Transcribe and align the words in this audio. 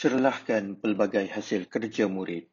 serlahkan 0.00 0.80
pelbagai 0.80 1.28
hasil 1.28 1.68
kerja 1.68 2.08
murid. 2.08 2.48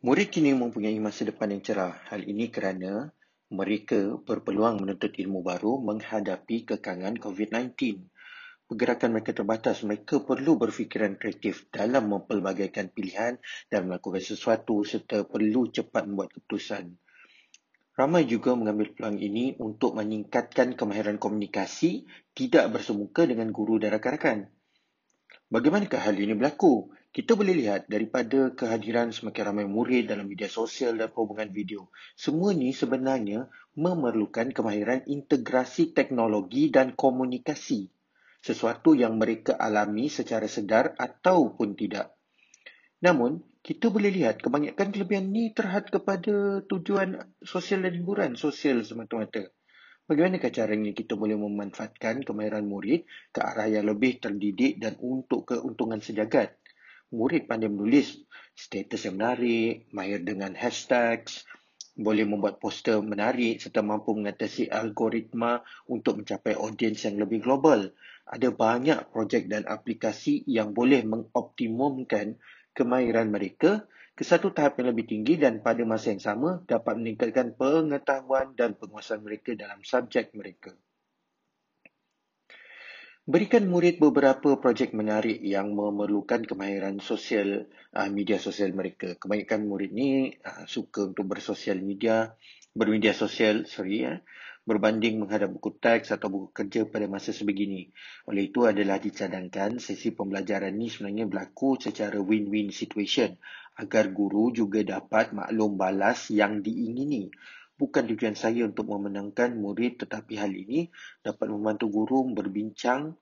Murid 0.00 0.32
kini 0.32 0.56
mempunyai 0.56 0.96
masa 0.96 1.28
depan 1.28 1.52
yang 1.52 1.60
cerah. 1.60 2.00
Hal 2.08 2.24
ini 2.24 2.48
kerana 2.48 3.12
mereka 3.52 4.16
berpeluang 4.16 4.80
menuntut 4.80 5.12
ilmu 5.12 5.44
baru 5.44 5.84
menghadapi 5.84 6.64
kekangan 6.64 7.20
COVID-19. 7.20 8.00
Pergerakan 8.64 9.12
mereka 9.12 9.36
terbatas, 9.36 9.84
mereka 9.84 10.24
perlu 10.24 10.56
berfikiran 10.56 11.20
kreatif 11.20 11.68
dalam 11.68 12.08
mempelbagaikan 12.08 12.88
pilihan 12.88 13.36
dan 13.68 13.84
melakukan 13.84 14.24
sesuatu 14.24 14.88
serta 14.88 15.28
perlu 15.28 15.68
cepat 15.68 16.08
membuat 16.08 16.32
keputusan. 16.32 16.96
Ramai 17.92 18.24
juga 18.24 18.56
mengambil 18.56 18.88
peluang 18.96 19.20
ini 19.20 19.52
untuk 19.60 20.00
meningkatkan 20.00 20.80
kemahiran 20.80 21.20
komunikasi 21.20 22.08
tidak 22.32 22.72
bersemuka 22.72 23.28
dengan 23.28 23.52
guru 23.52 23.76
dan 23.76 23.92
rakan-rakan. 24.00 24.48
Bagaimanakah 25.54 26.10
hal 26.10 26.18
ini 26.18 26.34
berlaku? 26.34 26.90
Kita 27.14 27.38
boleh 27.38 27.54
lihat 27.54 27.86
daripada 27.86 28.50
kehadiran 28.58 29.14
semakin 29.14 29.54
ramai 29.54 29.70
murid 29.70 30.10
dalam 30.10 30.26
media 30.26 30.50
sosial 30.50 30.98
dan 30.98 31.14
perhubungan 31.14 31.46
video. 31.54 31.94
Semua 32.18 32.50
ini 32.50 32.74
sebenarnya 32.74 33.46
memerlukan 33.78 34.50
kemahiran 34.50 35.06
integrasi 35.06 35.94
teknologi 35.94 36.74
dan 36.74 36.98
komunikasi. 36.98 37.86
Sesuatu 38.42 38.98
yang 38.98 39.14
mereka 39.14 39.54
alami 39.54 40.10
secara 40.10 40.50
sedar 40.50 40.98
ataupun 40.98 41.78
tidak. 41.78 42.10
Namun, 42.98 43.38
kita 43.62 43.94
boleh 43.94 44.10
lihat 44.10 44.42
kebanyakan 44.42 44.90
kelebihan 44.90 45.30
ini 45.30 45.54
terhad 45.54 45.86
kepada 45.86 46.66
tujuan 46.66 47.30
sosial 47.46 47.86
dan 47.86 47.94
hiburan 47.94 48.34
sosial 48.34 48.82
semata-mata. 48.82 49.54
Bagaimanakah 50.04 50.52
caranya 50.52 50.92
kita 50.92 51.16
boleh 51.16 51.32
memanfaatkan 51.32 52.28
kemahiran 52.28 52.68
murid 52.68 53.08
ke 53.32 53.40
arah 53.40 53.72
yang 53.72 53.88
lebih 53.88 54.20
terdidik 54.20 54.76
dan 54.76 55.00
untuk 55.00 55.48
keuntungan 55.48 55.96
sejagat? 55.96 56.60
Murid 57.08 57.48
pandai 57.48 57.72
menulis 57.72 58.20
status 58.52 59.08
yang 59.08 59.16
menarik, 59.16 59.88
mahir 59.96 60.20
dengan 60.20 60.52
hashtags, 60.52 61.48
boleh 61.96 62.28
membuat 62.28 62.60
poster 62.60 63.00
menarik 63.00 63.64
serta 63.64 63.80
mampu 63.80 64.12
mengatasi 64.12 64.68
algoritma 64.68 65.64
untuk 65.88 66.20
mencapai 66.20 66.52
audiens 66.52 67.00
yang 67.08 67.16
lebih 67.16 67.40
global. 67.40 67.88
Ada 68.28 68.52
banyak 68.52 69.08
projek 69.08 69.48
dan 69.48 69.64
aplikasi 69.64 70.44
yang 70.44 70.76
boleh 70.76 71.00
mengoptimumkan 71.00 72.36
kemahiran 72.76 73.32
mereka 73.32 73.88
ke 74.14 74.22
satu 74.22 74.54
tahap 74.54 74.78
yang 74.78 74.94
lebih 74.94 75.10
tinggi 75.10 75.34
dan 75.34 75.58
pada 75.58 75.82
masa 75.82 76.14
yang 76.14 76.22
sama 76.22 76.62
dapat 76.70 76.94
meningkatkan 76.94 77.58
pengetahuan 77.58 78.54
dan 78.54 78.78
penguasaan 78.78 79.26
mereka 79.26 79.58
dalam 79.58 79.82
subjek 79.82 80.30
mereka. 80.38 80.70
Berikan 83.24 83.66
murid 83.66 83.98
beberapa 83.98 84.60
projek 84.60 84.92
menarik 84.92 85.40
yang 85.40 85.72
memerlukan 85.72 86.44
kemahiran 86.44 87.00
sosial 87.00 87.66
uh, 87.96 88.08
media 88.12 88.36
sosial 88.36 88.76
mereka. 88.76 89.16
Kebanyakan 89.16 89.64
murid 89.64 89.96
ni 89.96 90.28
uh, 90.44 90.68
suka 90.68 91.08
untuk 91.08 91.32
bersosial 91.32 91.80
media, 91.80 92.36
bermedia 92.76 93.16
sosial, 93.16 93.64
sorry 93.64 94.04
ya, 94.04 94.20
berbanding 94.64 95.20
menghadap 95.20 95.52
buku 95.52 95.76
teks 95.76 96.08
atau 96.08 96.32
buku 96.32 96.48
kerja 96.56 96.88
pada 96.88 97.04
masa 97.04 97.36
sebegini. 97.36 97.92
Oleh 98.24 98.48
itu 98.48 98.64
adalah 98.64 98.96
dicadangkan 98.96 99.76
sesi 99.76 100.16
pembelajaran 100.16 100.72
ini 100.72 100.88
sebenarnya 100.88 101.24
berlaku 101.28 101.76
secara 101.76 102.16
win-win 102.16 102.72
situation 102.72 103.36
agar 103.76 104.08
guru 104.08 104.56
juga 104.56 104.80
dapat 104.80 105.36
maklum 105.36 105.76
balas 105.76 106.32
yang 106.32 106.64
diingini. 106.64 107.28
Bukan 107.76 108.08
tujuan 108.08 108.38
saya 108.38 108.64
untuk 108.64 108.88
memenangkan 108.88 109.52
murid 109.58 110.00
tetapi 110.06 110.40
hal 110.40 110.52
ini 110.54 110.88
dapat 111.20 111.50
membantu 111.52 111.92
guru 111.92 112.24
berbincang 112.32 113.18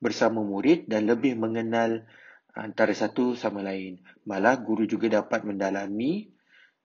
bersama 0.00 0.40
murid 0.40 0.88
dan 0.88 1.04
lebih 1.04 1.36
mengenal 1.36 2.08
antara 2.56 2.96
satu 2.96 3.36
sama 3.36 3.60
lain. 3.60 4.00
Malah 4.24 4.56
guru 4.64 4.88
juga 4.88 5.12
dapat 5.12 5.44
mendalami 5.44 6.32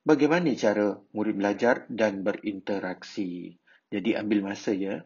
bagaimana 0.03 0.51
cara 0.59 0.99
murid 1.15 1.35
belajar 1.39 1.87
dan 1.87 2.27
berinteraksi. 2.27 3.55
Jadi 3.95 4.19
ambil 4.19 4.43
masa 4.43 4.75
ya 4.75 4.99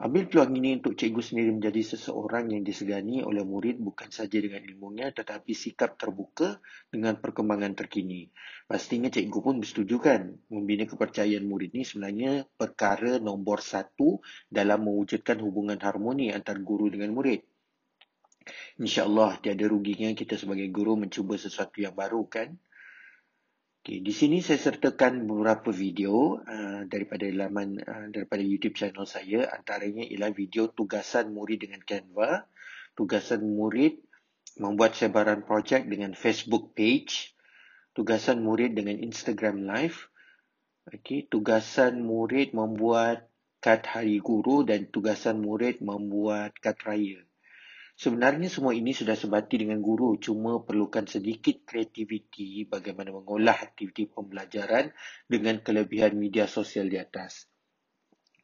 Ambil 0.00 0.32
peluang 0.32 0.56
ini 0.56 0.80
untuk 0.80 0.96
cikgu 0.96 1.20
sendiri 1.20 1.52
menjadi 1.52 1.92
seseorang 1.92 2.48
yang 2.56 2.64
disegani 2.64 3.20
oleh 3.20 3.44
murid 3.44 3.84
bukan 3.84 4.08
saja 4.08 4.40
dengan 4.40 4.64
ilmunya 4.64 5.12
tetapi 5.12 5.52
sikap 5.52 6.00
terbuka 6.00 6.56
dengan 6.88 7.20
perkembangan 7.20 7.76
terkini. 7.76 8.32
Pastinya 8.64 9.12
cikgu 9.12 9.38
pun 9.44 9.60
bersetuju 9.60 9.96
kan 10.00 10.32
membina 10.48 10.88
kepercayaan 10.88 11.44
murid 11.44 11.76
ini 11.76 11.84
sebenarnya 11.84 12.48
perkara 12.48 13.20
nombor 13.20 13.60
satu 13.60 14.24
dalam 14.48 14.88
mewujudkan 14.88 15.36
hubungan 15.44 15.76
harmoni 15.76 16.32
antara 16.32 16.56
guru 16.64 16.88
dengan 16.88 17.12
murid. 17.12 17.44
InsyaAllah 18.80 19.44
tiada 19.44 19.68
ruginya 19.68 20.08
kita 20.16 20.40
sebagai 20.40 20.72
guru 20.72 20.96
mencuba 20.96 21.36
sesuatu 21.36 21.84
yang 21.84 21.92
baru 21.92 22.24
kan. 22.24 22.56
Okay, 23.80 24.04
di 24.04 24.12
sini 24.12 24.44
saya 24.44 24.60
sertakan 24.60 25.24
beberapa 25.24 25.72
video 25.72 26.36
uh, 26.44 26.84
daripada 26.84 27.24
laman 27.32 27.80
uh, 27.80 28.12
daripada 28.12 28.44
YouTube 28.44 28.76
channel 28.76 29.08
saya. 29.08 29.48
Antaranya 29.48 30.04
ialah 30.04 30.36
video 30.36 30.68
tugasan 30.68 31.32
murid 31.32 31.64
dengan 31.64 31.80
Canva, 31.88 32.44
tugasan 32.92 33.40
murid 33.40 34.04
membuat 34.60 35.00
sebaran 35.00 35.48
projek 35.48 35.88
dengan 35.88 36.12
Facebook 36.12 36.76
page, 36.76 37.32
tugasan 37.96 38.44
murid 38.44 38.76
dengan 38.76 39.00
Instagram 39.00 39.64
Live, 39.64 40.12
okay, 40.84 41.24
tugasan 41.24 42.04
murid 42.04 42.52
membuat 42.52 43.32
kad 43.64 43.80
hari 43.88 44.20
guru 44.20 44.60
dan 44.60 44.92
tugasan 44.92 45.40
murid 45.40 45.80
membuat 45.80 46.52
kad 46.60 46.76
raya. 46.84 47.24
Sebenarnya 48.00 48.48
semua 48.48 48.72
ini 48.72 48.96
sudah 48.96 49.12
sebati 49.12 49.60
dengan 49.60 49.84
guru 49.84 50.16
cuma 50.16 50.64
perlukan 50.64 51.04
sedikit 51.04 51.68
kreativiti 51.68 52.64
bagaimana 52.64 53.12
mengolah 53.12 53.52
aktiviti 53.52 54.08
pembelajaran 54.08 54.88
dengan 55.28 55.60
kelebihan 55.60 56.16
media 56.16 56.48
sosial 56.48 56.88
di 56.88 56.96
atas. 56.96 57.44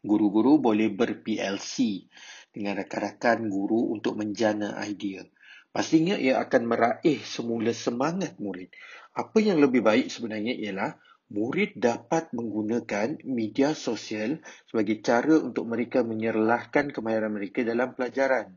Guru-guru 0.04 0.60
boleh 0.60 0.92
ber-PLC 0.92 2.04
dengan 2.52 2.84
rakan-rakan 2.84 3.48
guru 3.48 3.96
untuk 3.96 4.20
menjana 4.20 4.76
idea. 4.84 5.24
Pastinya 5.72 6.20
ia 6.20 6.36
akan 6.36 6.62
meraih 6.68 7.24
semula 7.24 7.72
semangat 7.72 8.36
murid. 8.36 8.68
Apa 9.16 9.40
yang 9.40 9.56
lebih 9.56 9.80
baik 9.80 10.12
sebenarnya 10.12 10.52
ialah 10.52 11.00
murid 11.32 11.80
dapat 11.80 12.28
menggunakan 12.36 13.24
media 13.24 13.72
sosial 13.72 14.36
sebagai 14.68 15.00
cara 15.00 15.40
untuk 15.40 15.64
mereka 15.64 16.04
menyerlahkan 16.04 16.92
kemahiran 16.92 17.32
mereka 17.32 17.64
dalam 17.64 17.96
pelajaran. 17.96 18.52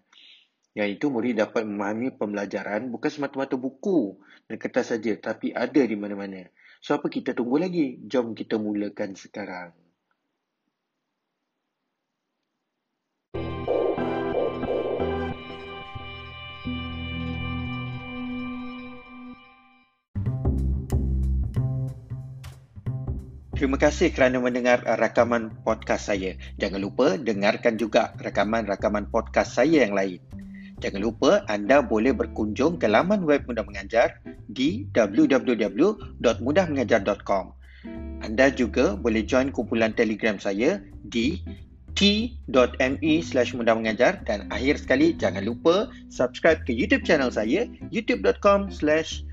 Yang 0.78 1.02
itu 1.02 1.06
murid 1.10 1.42
dapat 1.42 1.66
memahami 1.66 2.14
pembelajaran 2.14 2.94
bukan 2.94 3.10
semata-mata 3.10 3.58
buku 3.58 4.22
dan 4.46 4.56
kertas 4.62 4.94
saja 4.94 5.18
tapi 5.18 5.50
ada 5.50 5.82
di 5.82 5.98
mana-mana. 5.98 6.46
So 6.80 6.94
apa 6.94 7.10
kita 7.10 7.34
tunggu 7.34 7.58
lagi? 7.58 7.98
Jom 8.06 8.38
kita 8.38 8.62
mulakan 8.62 9.18
sekarang. 9.18 9.74
Terima 23.60 23.76
kasih 23.76 24.16
kerana 24.16 24.40
mendengar 24.40 24.88
rakaman 24.88 25.52
podcast 25.68 26.08
saya. 26.08 26.40
Jangan 26.56 26.80
lupa 26.80 27.20
dengarkan 27.20 27.76
juga 27.76 28.16
rakaman-rakaman 28.16 29.12
podcast 29.12 29.60
saya 29.60 29.84
yang 29.84 29.92
lain. 29.92 30.29
Jangan 30.80 31.04
lupa 31.04 31.44
anda 31.52 31.84
boleh 31.84 32.16
berkunjung 32.16 32.80
ke 32.80 32.88
laman 32.88 33.28
web 33.28 33.44
Mudah 33.48 33.64
Mengajar 33.68 34.24
di 34.48 34.88
www.mudahmengajar.com. 34.96 37.46
Anda 38.20 38.52
juga 38.52 39.00
boleh 39.00 39.24
join 39.24 39.56
kumpulan 39.56 39.96
Telegram 39.96 40.36
saya 40.40 40.80
di 41.08 41.40
t.me 42.00 43.20
slash 43.20 43.52
mudah 43.52 43.76
mengajar 43.76 44.24
dan 44.24 44.48
akhir 44.56 44.80
sekali 44.80 45.12
jangan 45.20 45.44
lupa 45.44 45.92
subscribe 46.08 46.64
ke 46.64 46.72
YouTube 46.72 47.04
channel 47.04 47.32
saya 47.32 47.68
youtube.com 47.92 48.72
slash. 48.72 49.28